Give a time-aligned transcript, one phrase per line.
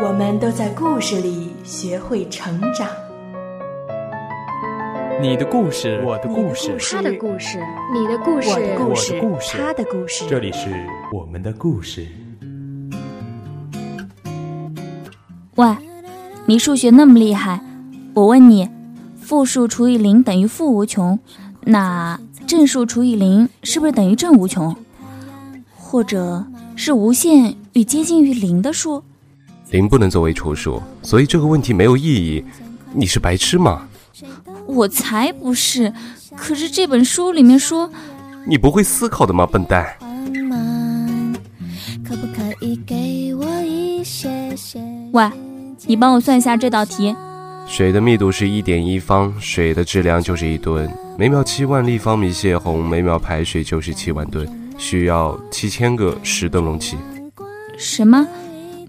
[0.00, 2.88] 我们都在故事里学会成长。
[5.20, 7.58] 你的故事，我的故事，他的故事，
[7.92, 8.94] 你的故事，我的故
[9.40, 10.24] 事，他的故事。
[10.28, 10.70] 这里是
[11.12, 12.06] 我们的故事。
[15.56, 15.76] 喂，
[16.46, 17.60] 你数学那么厉害，
[18.14, 18.68] 我问你，
[19.20, 21.18] 负数除以零等于负无穷，
[21.60, 22.18] 那？
[22.44, 24.76] 正数除以零是不是等于正无穷，
[25.74, 26.44] 或者
[26.76, 29.04] 是无限与接近于零的数？
[29.72, 32.44] 零不能作为除数，所以这个问题没有意义。
[32.92, 33.88] 你是白痴吗？
[34.66, 35.90] 我才不是。
[36.36, 37.90] 可是这本书里面说，
[38.46, 39.86] 你不会思考的吗，笨蛋？
[45.12, 45.30] 喂，
[45.86, 47.16] 你帮我算一下这道题。
[47.66, 50.86] 水的密度是一点一方，水的质量就是一吨。
[51.16, 54.46] 每秒七万立方米泄洪，每秒排水就是七万吨，
[54.76, 56.98] 需要七千个石灯笼器。
[57.78, 58.26] 什么？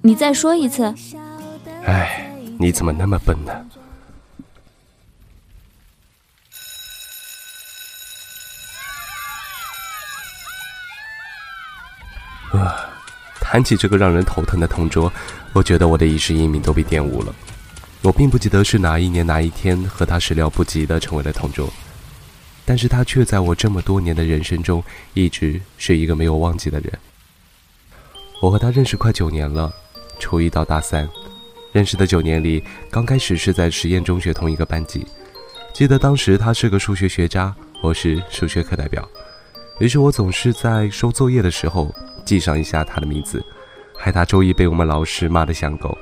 [0.06, 0.94] 你再说一次。
[1.86, 3.54] 哎，你怎么那么笨呢？
[12.52, 12.90] 啊，
[13.40, 15.10] 谈起这个让人头疼的同桌，
[15.54, 17.34] 我觉得我的一世英名都被玷污了。
[18.02, 21.72] 我并不记得是哪一年哪一天和他始料不及的成为了同桌，
[22.66, 26.92] 但是他却在我这么多年的人生中一直是一个没有忘记的人。
[28.42, 29.74] 我和他认识快九年了，
[30.24, 31.08] 初一到大三，
[31.74, 35.06] 认识的九年里，刚开始是在实验中学同一个班级。
[35.74, 39.06] 记得当时他是个数学学渣，我是数学课代表，
[39.80, 43.44] 于是我总是在收作业的时候记上一下他的名字，
[43.98, 45.98] 害他周一被我们老师骂得像狗。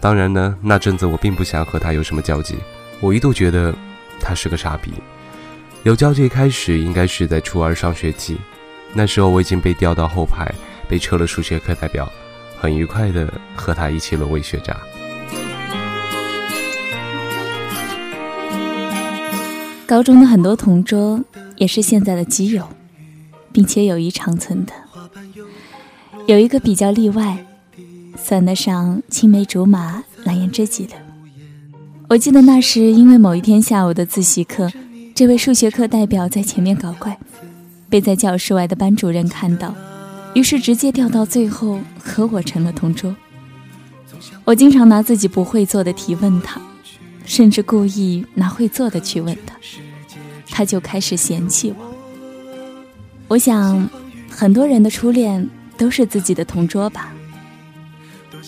[0.00, 2.56] 当然呢，那阵子我并不想和他有什么交集，
[2.98, 3.74] 我一度觉得
[4.18, 4.90] 他是个傻逼。
[5.82, 8.38] 有交集开始应该是在初二上学期，
[8.94, 10.50] 那时候我已经被调到后排，
[10.88, 12.10] 被撤了数学课代表，
[12.60, 14.76] 很愉快的和他一起沦为学渣。
[19.86, 21.24] 高中的很多同桌
[21.56, 22.68] 也是现在的基友，
[23.50, 24.72] 并且友谊长存的，
[26.26, 27.46] 有一个比较例外。
[28.22, 30.92] 算得上青梅竹马、蓝颜知己的。
[32.08, 34.70] 我记得那时，因为某一天下午的自习课，
[35.14, 37.18] 这位数学课代表在前面搞怪，
[37.88, 39.74] 被在教室外的班主任看到，
[40.34, 43.14] 于是直接调到最后和我成了同桌。
[44.44, 46.60] 我经常拿自己不会做的题问他，
[47.24, 49.54] 甚至故意拿会做的去问他，
[50.48, 51.94] 他就开始嫌弃我。
[53.28, 53.88] 我想，
[54.28, 57.12] 很多人的初恋都是自己的同桌吧。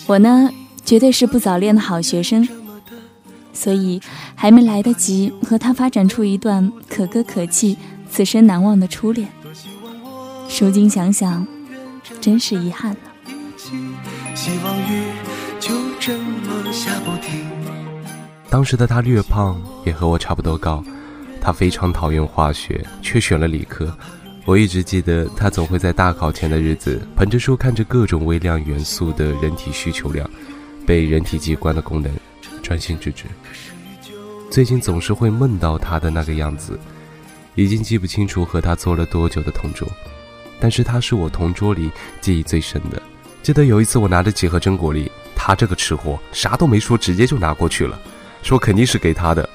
[0.07, 0.49] 我呢，
[0.83, 2.47] 绝对是不早恋的好学生，
[3.53, 4.01] 所以
[4.35, 7.77] 还没来得及和他发展出一段可歌可泣、
[8.09, 9.29] 此生难忘的初恋。
[10.59, 11.45] 如今想想，
[12.23, 12.97] 真是遗憾了。
[18.49, 20.81] 当时的他略胖，也和我差不多高。
[21.41, 23.93] 他非常讨厌化学，却选了理科。
[24.45, 30.25] 我一直记得，他总会在大考前的日子，捧着书看着各种微量元素的人体需求量，
[30.87, 32.09] 被人体机关的功能
[32.61, 33.25] 专心致志。
[34.49, 36.79] 最近总是会梦到他的那个样子，
[37.55, 39.85] 已经记不清楚和他做了多久的同桌，
[40.63, 41.91] 但是他是我同桌里
[42.21, 43.03] 记忆最深的。
[43.41, 47.99] 记得有一次我拿着几盒榛果粒，他这个吃货啥都没说，直接就拿过去了，
[48.43, 49.49] 说肯定是给他的。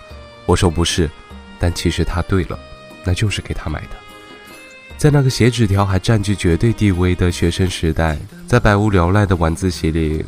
[0.45, 1.11] 我说不是，
[1.59, 2.59] 但其实他对了，
[3.05, 3.89] 那就是给他买的。
[4.99, 10.23] 在那个写纸条还占据绝对地位的学生时代，在百无聊赖的晚自习里，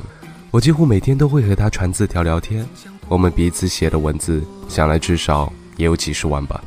[0.50, 2.66] 我几乎每天都会和他传字条聊天。
[3.06, 6.58] 我们彼此写的文字，想来至少也有几十万吧。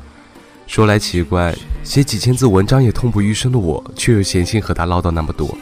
[0.67, 5.55] 说来奇怪，写几千字文章也痛不欲生的我，却又闲心和他唠叨那么多。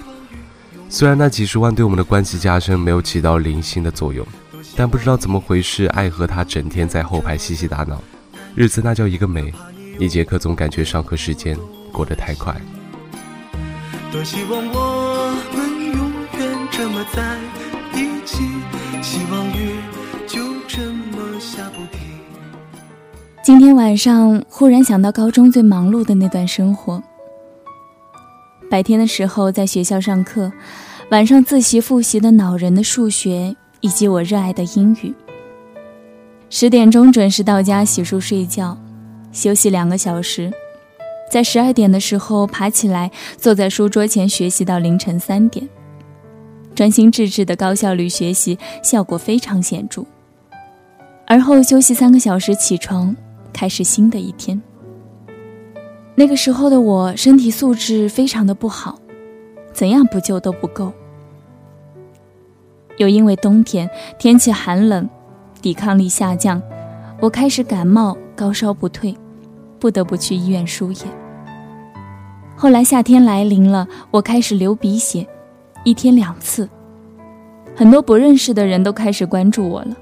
[0.89, 4.25] 虽然那几十万对我们的关系加深没有起到零星的作用，
[4.75, 8.01] 但不知道怎么回事，爱和他整天在后排嬉戏打闹，
[8.55, 9.53] 日子那叫一个美。
[9.99, 11.57] 一节课总感觉上课时间。
[11.91, 12.55] 过得太快。
[14.13, 17.37] 多希望我们永远这么在
[17.93, 18.45] 一起，
[19.01, 19.75] 希望雨
[20.25, 20.39] 就
[20.69, 22.10] 这么下不停。
[23.43, 27.01] 今天晚上忽然想到高中最忙碌的那段生活。
[28.69, 30.51] 白天的时候在学校上课，
[31.09, 35.11] 晚上自习复习的恼人的数学以及我热爱的英语。
[36.51, 38.77] 十点钟准时到家洗漱睡觉，
[39.31, 40.53] 休息两个小时，
[41.31, 45.67] 在十二点的时候爬起来，坐在书桌前学习到凌晨三点，
[46.75, 50.05] 专心致志的高效率学习，效果非常显著。
[51.25, 53.15] 而后休息三个小时，起床，
[53.51, 54.61] 开始新的一天。
[56.15, 58.99] 那个时候的我身体素质非常的不好，
[59.71, 60.91] 怎样补救都不够。
[62.97, 65.09] 又因为冬天天气寒冷。
[65.61, 66.59] 抵抗力下降，
[67.19, 69.15] 我开始感冒，高烧不退，
[69.77, 71.01] 不得不去医院输液。
[72.55, 75.27] 后来夏天来临了，我开始流鼻血，
[75.83, 76.67] 一天两次。
[77.75, 79.95] 很多不认识的人都开始关注我了，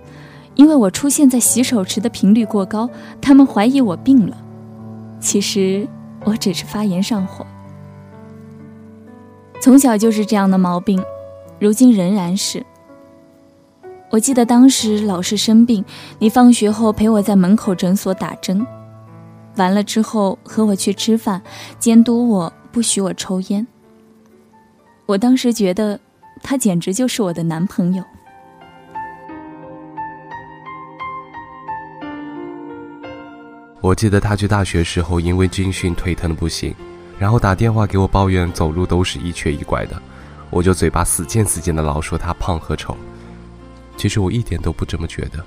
[0.60, 2.90] 因为我出现在洗手池的频率过高，
[3.22, 4.36] 他们怀疑我病了。
[5.22, 5.88] 其实
[6.26, 7.48] 我只是发炎上火，
[9.62, 11.02] 从小就是这样的毛病，
[11.60, 12.66] 如今仍然是。
[14.10, 15.86] 我记得当时老是生病，
[16.20, 18.68] 你放学后陪我在门口诊所打针，
[19.56, 21.42] 完了之后和我去吃饭，
[21.80, 23.66] 监督我不许我抽烟。
[25.06, 25.98] 我当时觉得
[26.44, 28.04] 他简直就是我的男朋友。
[33.89, 36.75] 我记得他去大学时候因为军训腿疼的不行，
[37.18, 40.00] 然后打电话给我抱怨走路都是一瘸一拐的，
[40.51, 42.95] 我就嘴巴死贱死贱的老说他胖和丑。
[43.97, 45.44] 其实我一点都不这么觉得。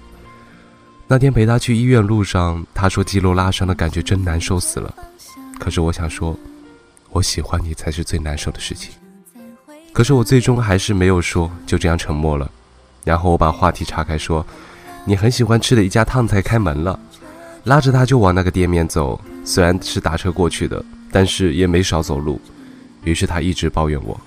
[1.06, 4.92] 那天陪他去医院路上，他说肌肉拉伤的感觉真难受死了。
[5.60, 6.36] 可是我想说，
[7.10, 8.92] 我喜欢你才是最难受的事情。
[9.92, 12.50] 可是我最终还是没有说，就这样沉默了。
[13.04, 14.44] 然后我把话题岔开说，
[15.04, 16.98] 你很喜欢吃的一家烫菜开门了，
[17.64, 19.20] 拉着他就往那个店面走。
[19.44, 22.40] 虽然是打车过去的，但是也没少走路。
[23.04, 24.18] 于是他一直抱怨我。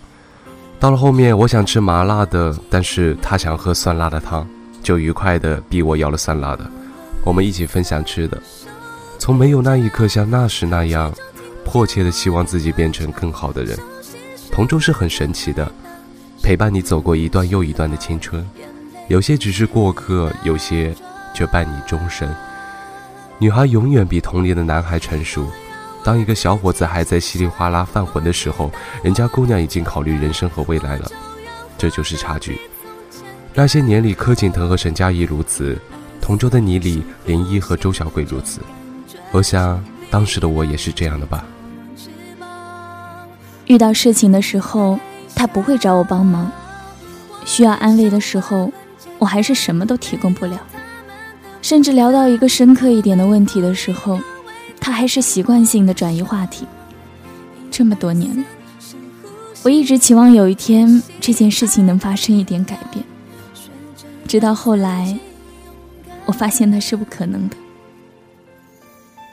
[0.80, 4.46] 到了后面，我想吃麻辣的，但是他想喝酸辣的汤，
[4.84, 6.70] 就愉快的逼我要了酸辣的。
[7.24, 8.42] 我们一起分享吃的，
[9.18, 11.14] 从没有那一刻像那时那样，
[11.64, 13.78] 迫切的希望自己变成更好的人。
[14.52, 15.72] 同桌是很神奇的，
[16.44, 18.46] 陪伴你走过一段又一段的青春，
[19.08, 20.94] 有些只是过客，有些
[21.34, 22.30] 却伴你终身。
[23.38, 25.48] 女孩永远比同龄的男孩成熟。
[26.04, 28.72] 当一个小伙子还在稀里哗啦犯浑的时候，
[29.04, 31.12] 人家姑娘已经考虑人生和未来了，
[31.78, 32.60] 这就是差距。
[33.54, 35.78] 那些年里，柯景腾和沈佳宜如此，
[36.22, 38.62] 同桌的你里，林一和周小鬼如此。
[39.32, 41.44] 我想，当时的我也是这样的吧。
[43.66, 45.00] 遇到事情的时候，
[45.36, 46.46] 他不会找我帮忙；
[47.46, 48.72] 需要安慰的时候，
[49.18, 50.60] 我还是什么都提供不了。
[51.66, 54.20] 甚至聊到一个深刻一点的问题的时候。
[54.80, 56.68] 他还是习惯性的转移话题。
[57.72, 58.46] 这么多年了，
[59.64, 63.04] 我一直期望有一天这件事情能发生一点改变。
[64.28, 65.18] 直到后来，
[66.28, 67.58] 我发现那是不可能的。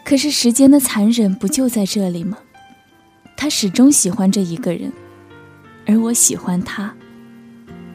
[0.03, 2.39] 可是时间的残忍不就在这里吗？
[3.37, 4.91] 他始终喜欢这一个人，
[5.87, 6.95] 而我喜欢他，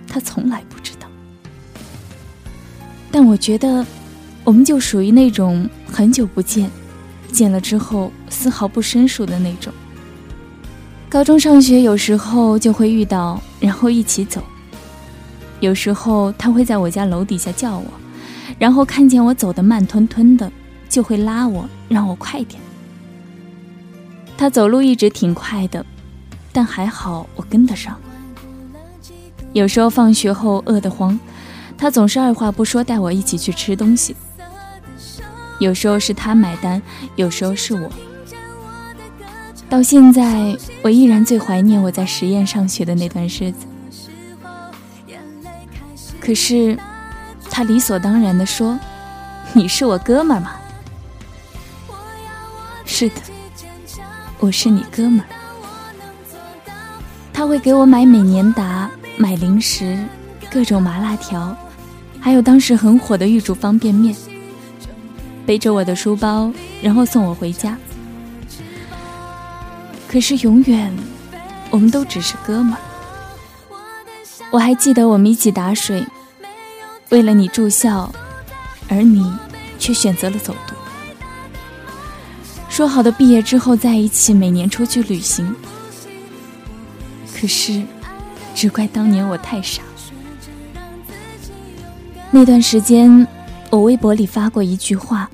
[0.08, 1.08] 他从来不知道。
[3.10, 3.84] 但我觉得，
[4.48, 6.72] 我们就属于那种很久不见。
[7.34, 9.74] 见了之后丝毫不生疏的那种。
[11.10, 14.42] 高中上学有时候就会遇到，然后一起走。
[15.60, 17.84] 有时候他会在我家楼底下叫我，
[18.58, 20.50] 然后看见我走得慢吞吞的，
[20.88, 22.62] 就会拉我，让我快点。
[24.38, 25.86] 他走路一直挺快的，
[26.54, 28.00] 但还好我跟得上。
[29.52, 31.20] 有时候放学后饿得慌，
[31.78, 34.16] 他总是二话不说带我一起去吃东西。
[35.60, 36.82] 有时候是他买单，
[37.16, 37.90] 有时候是我。
[39.70, 43.66] 到现在，我依然最怀念我在实验上学的那段日子。
[46.22, 46.78] 可是，
[47.50, 48.78] 他理所当然的说
[49.54, 50.52] ：“你是我哥们儿嘛。”
[52.86, 53.16] 是的，
[54.40, 55.26] 我是你哥们儿。
[57.34, 59.98] 他会给我买美年达，买零食，
[60.50, 61.56] 各种麻辣条，
[62.20, 64.16] 还有当时很火的玉竹方便面。
[65.48, 66.52] 背着我的书包，
[66.82, 67.78] 然后送我回家。
[70.06, 70.94] 可是永远，
[71.70, 72.78] 我们都只是哥们。
[74.52, 76.06] 我还记得我们一起打水，
[77.10, 78.14] 为了你住校，
[78.90, 79.34] 而你
[79.80, 80.76] 却选择了走读。
[82.68, 85.56] 说好的毕业之后在一起，每年出去旅行。
[87.34, 87.82] 可是，
[88.54, 89.82] 只怪当年我太傻。
[92.32, 93.26] 那段时间，
[93.70, 95.30] 我微博里发过一句话。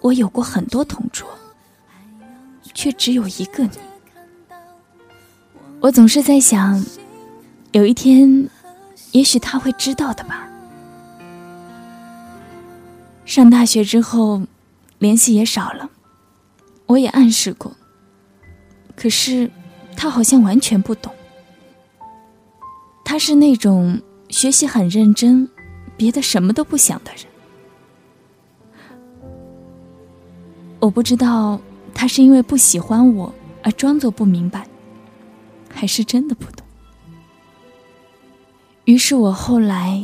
[0.00, 1.28] 我有过很多同桌，
[2.74, 3.78] 却只有一个你。
[5.80, 6.84] 我总是在想，
[7.72, 8.48] 有一天，
[9.12, 10.48] 也许他会知道的吧。
[13.24, 14.42] 上大学之后，
[14.98, 15.88] 联系也少了。
[16.86, 17.72] 我也暗示过，
[18.96, 19.50] 可是
[19.96, 21.14] 他好像完全不懂。
[23.04, 25.48] 他是那种学习很认真，
[25.96, 27.24] 别的什么都不想的人。
[30.80, 31.60] 我不知道
[31.94, 33.32] 他是因为不喜欢我
[33.62, 34.66] 而装作不明白，
[35.68, 36.66] 还是真的不懂。
[38.86, 40.02] 于是我后来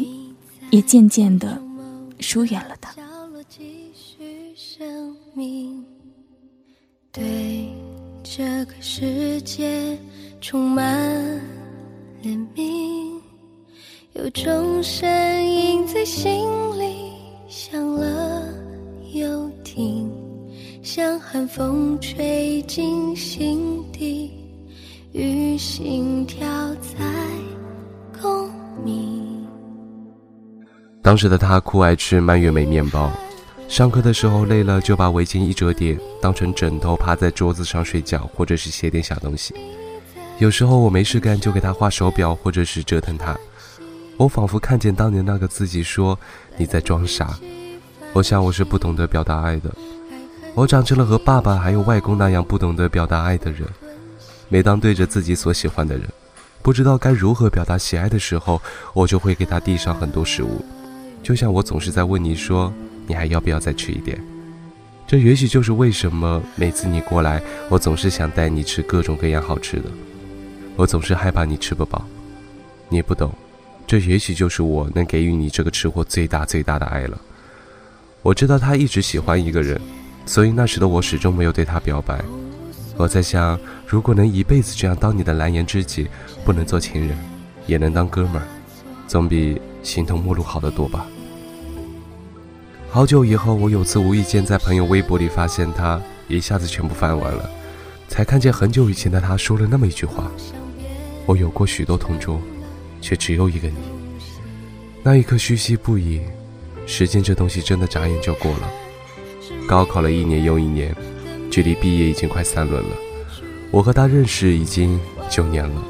[0.70, 1.60] 也渐渐的
[2.20, 2.94] 疏远了他。
[7.10, 7.68] 对
[8.22, 9.98] 这个世界
[10.38, 11.40] 充满
[12.22, 13.18] 怜悯，
[14.12, 15.08] 有种声
[15.42, 16.46] 音在心
[16.78, 17.12] 里
[17.48, 18.46] 响了
[19.14, 20.12] 又停，
[20.86, 24.30] 像寒风吹进心底，
[25.10, 27.04] 与心跳在
[28.22, 28.48] 共
[28.84, 29.44] 鸣。
[31.02, 33.10] 当时的他酷爱吃蔓越莓面包。
[33.66, 39.52] 上课的时候累了，就把围巾一折叠，当成枕头趴在桌子上睡觉，或者是写点小东西。
[40.38, 43.36] 有时候我没事干，就给他画手表，或者是折腾他。
[44.16, 46.16] 我仿佛看见当年那个自己，说
[46.56, 47.36] 你在装傻。
[48.12, 49.74] 我想我是不懂得表达爱的，
[50.56, 53.68] 我长成了和爸爸还有外公那样不懂得表达爱的人。
[54.48, 56.08] 每当对着自己所喜欢的人，
[56.62, 58.62] 不知道该如何表达喜爱的时候，
[58.94, 60.64] 我就会给他递上很多食物，
[61.22, 62.72] 就像我总是在问你说。
[63.08, 64.18] 你还要不要再吃一点？
[65.06, 69.84] 这也许就是为什么每次你过来，我总是想带你吃各种各样好吃的。
[70.74, 72.04] 我总是害怕你吃不饱。
[72.88, 73.32] 你不懂，
[73.86, 77.20] 这也许就是我能给予你这个吃货最大最大的爱了。
[78.22, 79.80] 我知道他一直喜欢一个人，
[80.26, 82.22] 所以那时的我始终没有对他表白。
[82.96, 86.08] 我在想，如果能一辈子这样当你的蓝颜知己，
[86.44, 87.16] 不能做情人，
[87.66, 88.42] 也能当哥们儿，
[89.06, 91.06] 总比形同陌路好得多吧。
[92.90, 97.48] 好久以后，我有次无意间在朋友微博里发现他，一下子全部翻完了，
[98.08, 100.30] 才看见很久以前的他说了那么一句话
[101.26, 102.40] ：“我有过许多同桌，
[103.02, 103.76] 却只有一个你。”
[105.04, 106.22] 那一刻唏嘘不已。
[106.86, 108.70] 时间这东西真的眨眼就过了。
[109.66, 110.94] 高考了一年又一年，
[111.50, 112.90] 距离毕业已经快三轮了。
[113.70, 115.82] 我和他认识已经九年了。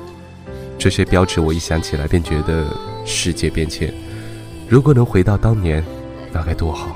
[0.79, 2.67] 这些标志我一想起来便觉得
[3.05, 3.93] 世界变迁。
[4.69, 5.85] 如果能回到当年。
[6.33, 6.95] 那该多好！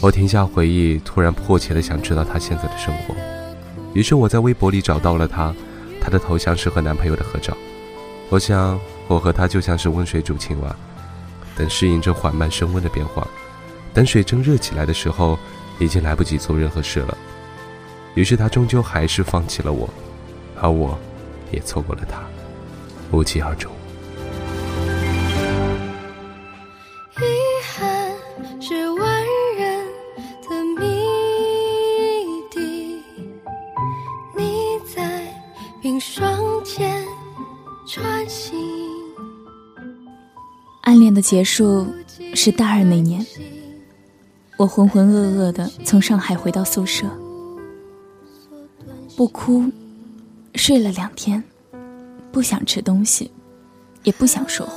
[0.00, 3.14] 我停下回忆，突然迫切的想知道他现在的生活。
[3.94, 5.54] 于是我在微博里找到了他，
[6.00, 7.56] 他的头像是和男朋友的合照。
[8.28, 10.74] 我想，我和他就像是温水煮青蛙，
[11.56, 13.24] 等适应这缓慢升温的变化。
[13.94, 15.38] 等水正热起来的时候，
[15.78, 17.16] 已经来不及做任何事了。
[18.14, 19.88] 于是他终究还是放弃了我，
[20.60, 20.98] 而我，
[21.52, 22.22] 也错过了他，
[23.10, 23.70] 无疾而终。
[27.18, 27.22] 遗
[27.62, 28.10] 憾
[28.60, 29.22] 是万
[29.58, 29.86] 人
[30.48, 30.86] 的谜
[32.50, 33.02] 底，
[34.36, 35.30] 你在
[35.82, 37.04] 冰霜间
[37.86, 38.58] 穿行。
[40.82, 41.86] 暗恋的结束
[42.34, 43.24] 是大二那年，
[44.56, 47.06] 我浑浑噩噩的从上海回到宿舍，
[49.16, 49.64] 不哭，
[50.54, 51.42] 睡了两天，
[52.32, 53.30] 不想吃东西，
[54.02, 54.72] 也不想说话。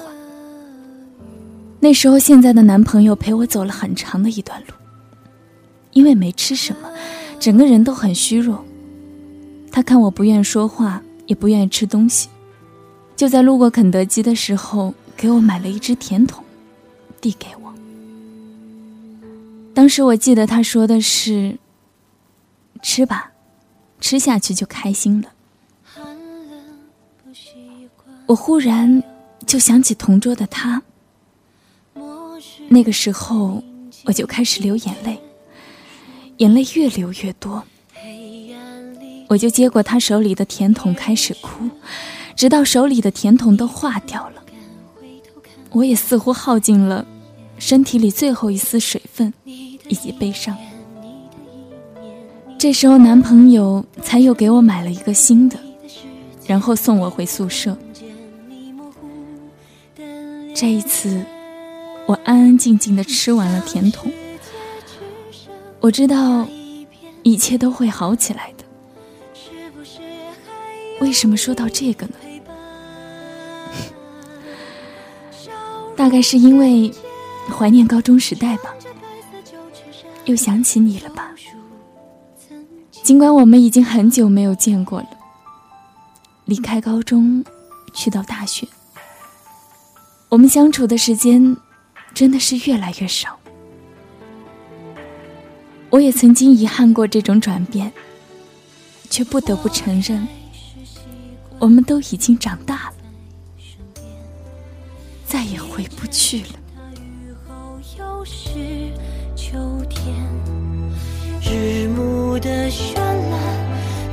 [1.79, 4.73] 那时候，现在的男朋友陪我走了很长的一段路，
[5.93, 6.89] 因为没吃什么，
[7.39, 8.63] 整个人都很虚弱。
[9.71, 12.27] 他看我不愿说话，也不愿意吃东西，
[13.15, 14.93] 就在路过肯德基的时候。
[15.19, 16.41] 给我买了一只甜筒，
[17.19, 17.58] 递给我。
[19.79, 21.57] 当时我记得他说的是
[22.83, 23.31] ：“吃吧，
[24.01, 25.31] 吃下去就开心了。”
[28.27, 29.01] 我忽然
[29.47, 30.81] 就想起同桌的他。
[32.67, 33.63] 那个时候
[34.03, 35.17] 我就开始流眼泪，
[36.39, 37.63] 眼泪越流越多。
[39.29, 41.69] 我就接过他手里的甜筒开始哭，
[42.35, 44.43] 直到手里的甜筒都化掉了。
[45.69, 47.07] 我也似乎耗尽了
[47.57, 49.33] 身体里最后一丝水分
[49.89, 50.55] 以及悲伤。
[52.57, 55.59] 这时候，男朋友才又给我买了一个新的，
[56.47, 57.77] 然后送我回宿舍。
[60.55, 61.21] 这一次，
[62.05, 64.11] 我安安静静的吃完了甜筒。
[65.79, 66.45] 我知道
[67.23, 68.65] 一切都会好起来的。
[70.99, 72.15] 为什么说到这个呢？
[75.95, 76.91] 大概是因为
[77.49, 78.75] 怀念高中时代吧，
[80.29, 81.31] 又想起你了吧。
[82.91, 85.09] 尽管我们已经很久没有见过了，
[86.45, 87.43] 离开高中，
[87.95, 88.67] 去到大学，
[90.29, 91.57] 我们相处的时间
[92.13, 93.39] 真的是越来越少。
[95.89, 97.91] 我也曾经遗憾过这种转变，
[99.09, 100.27] 却不得不承认，
[101.57, 102.93] 我们都已经长大了，
[105.25, 106.59] 再也回不去了。
[109.51, 109.57] 秋
[109.89, 110.15] 天
[111.41, 113.41] 日暮的绚烂，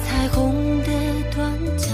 [0.03, 0.87] 彩虹的
[1.31, 1.91] 短暂，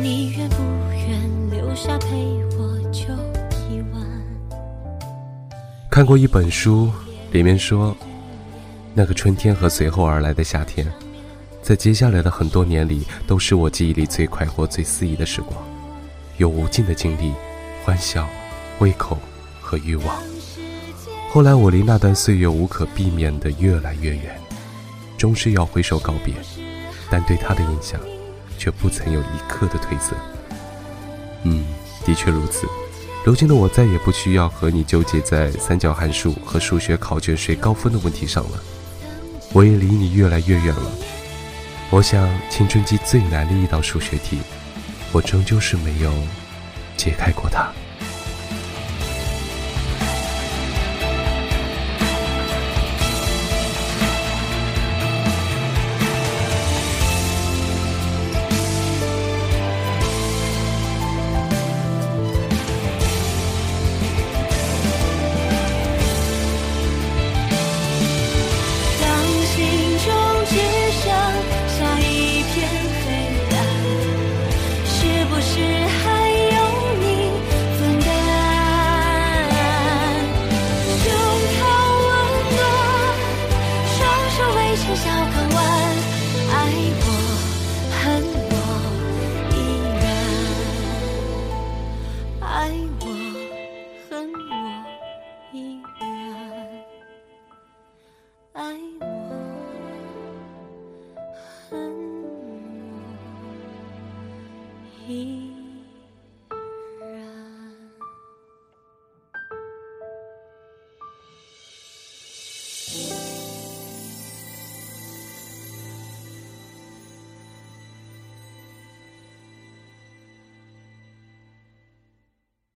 [0.00, 2.14] 你愿不愿留下陪
[2.56, 3.12] 我就
[3.68, 4.00] 一晚？
[5.90, 6.92] 看过一本书，
[7.32, 7.96] 里面说。
[8.94, 10.86] 那个春天和随后而来的夏天，
[11.60, 15.60] 在接下来的很多年里，都是我记忆里最快活、最肆意的时光，
[16.36, 17.32] 有无尽的经历、
[17.84, 18.28] 欢笑、
[18.78, 19.18] 胃口
[19.60, 20.33] 和欲望。
[21.34, 24.40] 后来我离那段岁月无可避免的越来越远，
[25.18, 26.32] 终是要挥手告别，
[27.10, 28.00] 但对他的印象，
[28.56, 30.14] 却不曾有一刻的褪色。
[31.42, 31.66] 嗯，
[32.06, 32.68] 的确如此。
[33.24, 38.62] 如今的我再也不需要和你纠结在三角函数和数学考卷谁高分的问题上了。
[39.52, 40.92] 我也离你越来越远了。
[41.90, 44.38] 我想，青春期最难的一道数学题，
[45.10, 46.12] 我终究是没有
[46.96, 47.72] 解开过它。